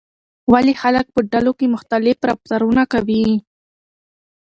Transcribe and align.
ولې 0.51 0.73
خلک 0.81 1.05
په 1.15 1.19
ډلو 1.31 1.51
کې 1.59 1.73
مختلف 1.75 2.17
رفتارونه 2.29 2.83
کوي؟ 2.93 3.25